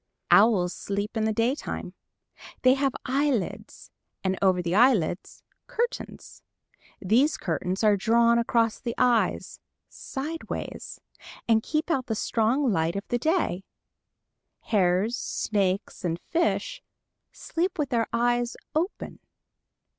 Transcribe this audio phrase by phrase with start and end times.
[0.31, 1.93] Owls sleep in the daytime.
[2.63, 3.91] They have eyelids,
[4.23, 6.41] and over the eyelids, curtains.
[6.99, 9.59] These curtains are drawn across the eyes,
[9.89, 10.99] sideways,
[11.47, 13.63] and keep out the strong light of the day.
[14.61, 16.81] Hares, snakes and fish
[17.31, 19.19] sleep with their eyes open.